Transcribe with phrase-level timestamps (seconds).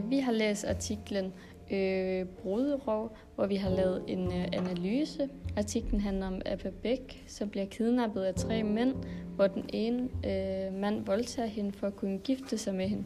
[0.00, 1.32] Øh, vi har læst artiklen
[1.72, 5.28] øh, Bruderov, hvor vi har lavet en øh, analyse.
[5.56, 8.94] Artiklen handler om Abba Bæk, som bliver kidnappet af tre mænd,
[9.36, 13.04] hvor den ene øh, mand voldtager hende for at kunne gifte sig med hende,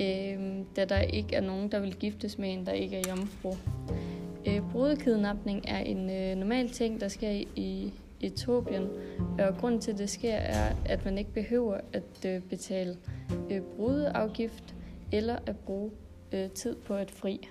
[0.00, 3.54] øh, da der ikke er nogen, der vil giftes med en, der ikke er jomfru.
[4.46, 8.88] Øh, brudekidnapning er en øh, normal ting, der sker i Etiopien,
[9.38, 12.96] og grund til, at det sker, er, at man ikke behøver at øh, betale
[13.50, 14.74] øh, brudeafgift
[15.12, 15.90] eller at bruge
[16.34, 17.48] øh, tid på et fri.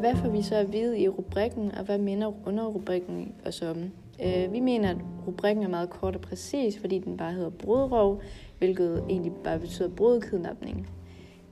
[0.00, 3.76] Hvad får vi så at vide i rubrikken, og hvad minder underrubrikken os om?
[4.24, 8.22] Øh, vi mener, at rubrikken er meget kort og præcis, fordi den bare hedder brudrov,
[8.58, 10.90] hvilket egentlig bare betyder brudkidnapning.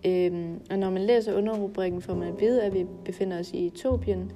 [0.07, 3.67] Øhm, og når man læser underrubrikken, får man at vide, at vi befinder os i
[3.67, 4.33] Etiopien.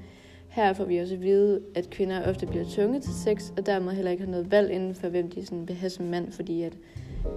[0.51, 3.93] Her får vi også at vide, at kvinder ofte bliver tvunget til sex, og dermed
[3.93, 6.63] heller ikke har noget valg inden for, hvem de sådan vil have som mand, fordi
[6.63, 6.79] at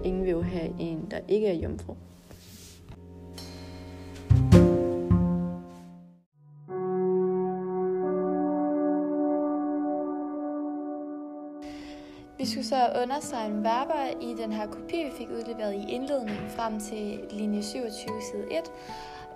[0.04, 1.94] ingen vil jo have en, der ikke er jomfru.
[12.38, 16.80] Vi skulle så understrege verber i den her kopi, vi fik udleveret i indledningen frem
[16.80, 18.62] til linje 27, side 1.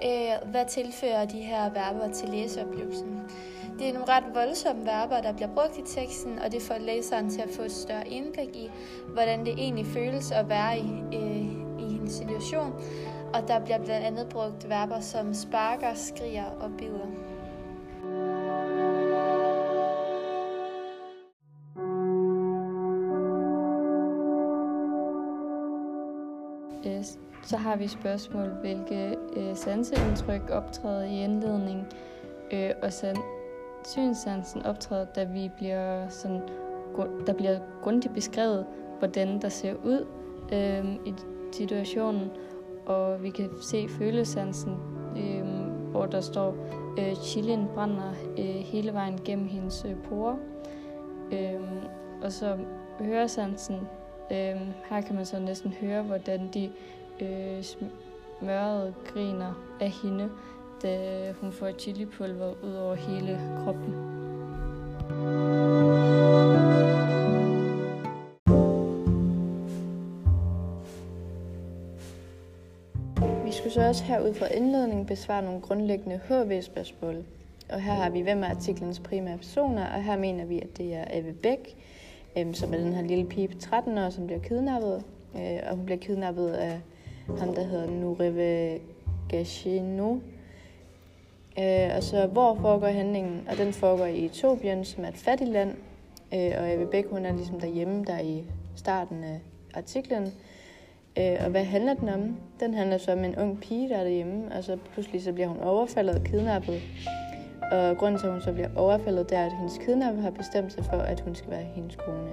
[0.05, 3.21] Øh, hvad tilfører de her verber til læseoplevelsen?
[3.79, 7.31] Det er nogle ret voldsomme verber, der bliver brugt i teksten, og det får læseren
[7.31, 8.71] til at få et større indblik i,
[9.13, 11.43] hvordan det egentlig føles at være i, øh,
[11.79, 12.75] i en situation.
[13.35, 17.07] Og der bliver blandt andet brugt verber som sparker, skriger og bider.
[27.49, 31.87] Så har vi spørgsmål, hvilke øh, sanseindtryk optræder i indledning,
[32.53, 33.23] øh, og san-
[33.85, 36.43] synssansen optræder, da vi bliver sådan,
[37.27, 38.67] der bliver grundigt beskrevet,
[38.99, 40.07] hvordan der ser ud
[40.53, 41.15] øh, i
[41.53, 42.31] situationen,
[42.87, 44.77] og vi kan se følesansen,
[45.17, 45.47] øh,
[45.91, 46.55] hvor der står,
[46.99, 50.37] øh, chilien brænder øh, hele vejen gennem hendes øh, porer.
[51.33, 51.61] Øh,
[52.23, 52.57] og så
[53.01, 53.77] høresansen,
[54.31, 54.61] øh,
[54.91, 56.71] her kan man så næsten høre, hvordan de
[57.23, 60.31] øh, smørret griner af hende,
[60.83, 63.95] da hun får chilipulver ud over hele kroppen.
[73.45, 77.25] Vi skulle så også herud fra indledningen besvare nogle grundlæggende HV-spørgsmål.
[77.73, 80.95] Og her har vi, hvem er artiklens primære personer, og her mener vi, at det
[80.95, 81.77] er Ave Bæk,
[82.39, 85.03] øhm, som er den her lille pige på 13 år, som bliver kidnappet.
[85.37, 86.81] Øh, og hun bliver kidnappet af
[87.37, 88.79] ham, der hedder Nureve
[89.29, 90.17] Gashino.
[91.59, 93.49] Øh, og så hvor foregår handlingen?
[93.51, 95.75] Og den foregår i Etiopien, som er et fattigt land.
[96.35, 98.45] Øh, og Eve Bæk, hun er ligesom derhjemme, der i
[98.77, 99.41] starten af
[99.75, 100.33] artiklen.
[101.19, 102.37] Øh, og hvad handler den om?
[102.61, 105.49] Den handler så om en ung pige, der er derhjemme, og så pludselig så bliver
[105.49, 106.83] hun overfaldet og kidnappet.
[107.73, 110.73] Og grunden til, at hun så bliver overfaldet, det er, at hendes kidnapper har bestemt
[110.73, 112.31] sig for, at hun skal være hendes kone.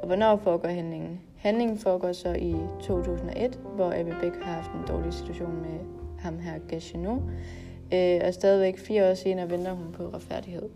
[0.00, 1.20] Og hvornår foregår handlingen?
[1.36, 5.78] Handlingen foregår så i 2001, hvor Abbe Beck har haft en dårlig situation med
[6.18, 7.18] ham her, Gashino.
[7.92, 10.68] Øh, og stadigvæk fire år senere venter hun på retfærdighed.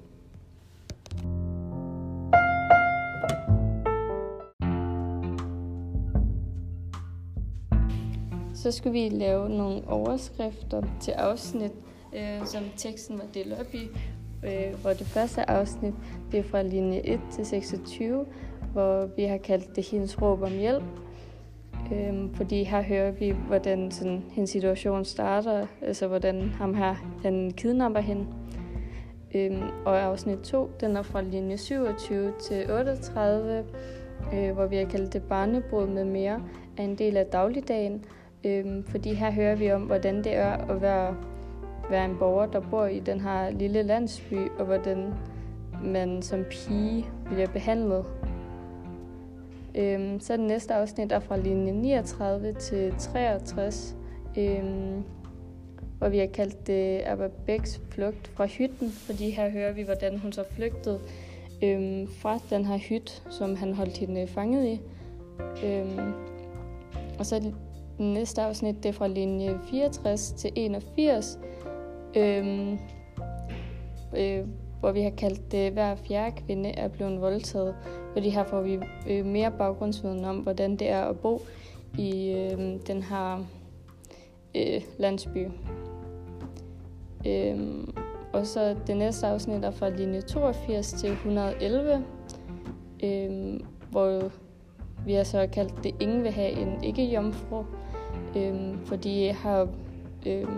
[8.54, 11.72] Så skulle vi lave nogle overskrifter til afsnit,
[12.16, 13.88] øh, som teksten var delt op i.
[14.44, 15.94] Øh, hvor det første afsnit
[16.32, 18.26] det er fra linje 1 til 26,
[18.72, 20.84] hvor vi har kaldt det hendes råb om hjælp.
[21.92, 27.50] Øhm, fordi her hører vi, hvordan sådan, hendes situation starter, altså hvordan ham her han
[27.56, 28.26] kidnapper hende.
[29.34, 33.64] Øhm, og afsnit 2, den er fra linje 27 til 38,
[34.34, 36.42] øh, hvor vi har kaldt det barnebrud med mere,
[36.76, 38.04] er en del af dagligdagen.
[38.44, 41.16] Øhm, fordi her hører vi om, hvordan det er at være,
[41.90, 45.14] være en borger, der bor i den her lille landsby, og hvordan
[45.84, 48.04] man som pige bliver behandlet
[49.78, 53.96] Øhm, så det næste afsnit er fra linje 39 til 63,
[54.38, 55.02] øhm,
[55.98, 60.18] hvor vi har kaldt det Abba Bæks flugt fra hytten, fordi her hører vi, hvordan
[60.18, 61.00] hun så flygtede
[61.62, 64.80] øhm, fra den her hyt, som han holdt hende fanget i.
[65.66, 66.12] Øhm,
[67.18, 67.54] og så det
[67.98, 71.38] næste afsnit, det er fra linje 64 til 81,
[72.18, 72.78] øhm,
[74.16, 74.46] øh,
[74.80, 77.74] hvor vi har kaldt det, hver fjerde kvinde er blevet voldtaget.
[78.12, 78.78] Fordi her får vi
[79.10, 81.42] øh, mere baggrundsviden om, hvordan det er at bo
[81.98, 83.44] i øh, den her
[84.56, 85.46] øh, landsby.
[87.26, 87.58] Øh,
[88.32, 92.04] og så det næste afsnit er fra linje 82 til 111,
[93.02, 93.60] øh,
[93.90, 94.30] hvor
[95.06, 97.64] vi har så kaldt det, ingen vil have en ikke-jomfru,
[98.36, 99.68] øh, fordi har,
[100.26, 100.48] øh,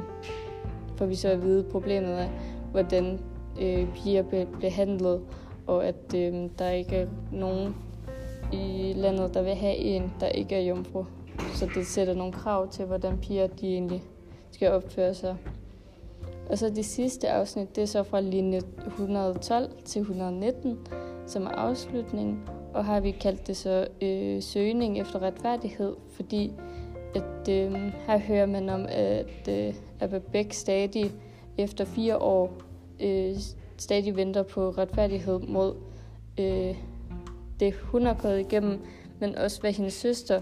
[1.00, 2.30] får vi så at vide problemet af,
[2.70, 3.20] hvordan
[3.60, 5.20] øh, piger bliver behandlet,
[5.66, 7.74] og at øh, der ikke er nogen
[8.52, 11.04] i landet, der vil have en, der ikke er jomfru.
[11.54, 14.02] Så det sætter nogle krav til, hvordan piger de egentlig
[14.50, 15.36] skal opføre sig.
[16.50, 20.78] Og så det sidste afsnit, det er så fra linje 112 til 119,
[21.26, 22.40] som er afslutningen.
[22.74, 26.52] Og har vi kaldt det så øh, søgning efter retfærdighed, fordi
[27.14, 27.72] at øh,
[28.06, 31.12] her hører man om, at øh, Abba Bæk stadig
[31.58, 32.52] efter fire år
[33.00, 33.36] øh,
[33.76, 35.74] stadig venter på retfærdighed mod
[36.38, 36.76] øh,
[37.60, 38.80] det, hun har gået igennem,
[39.18, 40.40] men også hvad hendes søster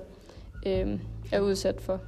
[0.66, 1.00] øh,
[1.32, 2.00] er udsat for.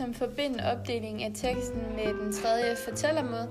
[0.00, 3.48] Ligesom forbinde opdelingen af teksten med den tredje fortællermåde.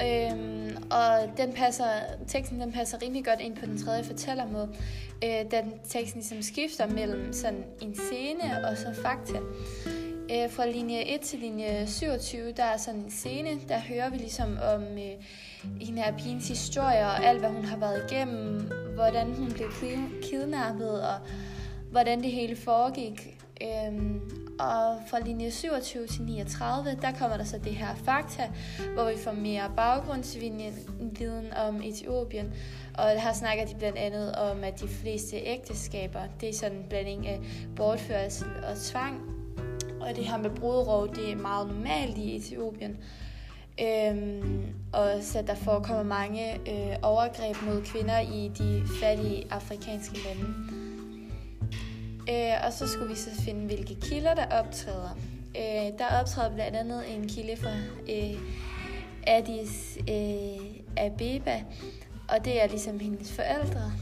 [0.00, 1.84] Øhm, og den passer,
[2.28, 4.68] teksten den passer rimelig godt ind på den tredje fortællermåde,
[5.24, 9.38] øh, da den teksten ligesom skifter mellem sådan en scene og så fakta.
[10.32, 14.16] Øh, fra linje 1 til linje 27, der er sådan en scene, der hører vi
[14.16, 15.24] ligesom om øh,
[15.80, 19.68] hende af pigens historie og alt, hvad hun har været igennem, hvordan hun blev
[20.22, 21.18] kidnappet og
[21.90, 23.38] hvordan det hele foregik.
[23.62, 28.50] Øhm, og fra linje 27 til 39, der kommer der så det her fakta,
[28.94, 32.52] hvor vi får mere baggrundsviden om Etiopien.
[32.98, 36.84] Og her snakker de blandt andet om, at de fleste ægteskaber, det er sådan en
[36.88, 37.40] blanding af
[37.76, 39.20] bortførsel og tvang.
[40.00, 42.96] Og det her med brudrov, det er meget normalt i Etiopien.
[43.80, 50.46] Øhm, og så der forekommer mange øh, overgreb mod kvinder i de fattige afrikanske lande.
[52.30, 55.18] Øh, og så skulle vi så finde, hvilke kilder, der optræder.
[55.56, 57.70] Øh, der optræder blandt andet en kilde fra
[58.10, 58.40] øh,
[59.26, 61.62] Addis øh, Abeba,
[62.28, 63.92] og det er ligesom hendes forældre.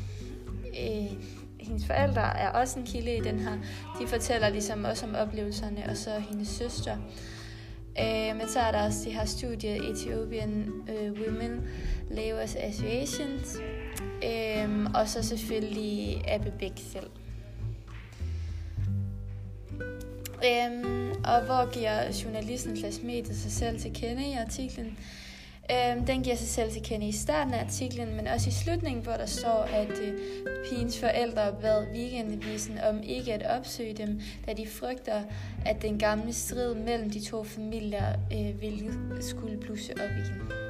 [0.66, 1.12] Øh,
[1.60, 3.52] hendes forældre er også en kilde i den her.
[4.00, 6.96] De fortæller ligesom også om oplevelserne, og så hendes søster.
[8.00, 11.60] Øh, men så er der også det her studie, Ethiopian øh, Women
[12.10, 13.56] Labours Associations,
[14.24, 17.10] øh, og så selvfølgelig Abbe Bæk selv.
[20.44, 24.98] Øhm, og hvor giver journalisten Klasmediet sig selv til kende i artiklen?
[25.70, 29.04] Øhm, den giver sig selv til kende i starten af artiklen, men også i slutningen,
[29.04, 30.20] hvor der står, at øh,
[30.68, 35.22] pigens forældre bad weekendavisen om ikke at opsøge dem, da de frygter,
[35.66, 40.63] at den gamle strid mellem de to familier øh, ville skulle blusse op igen.